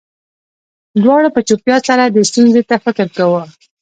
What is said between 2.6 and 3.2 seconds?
ته فکر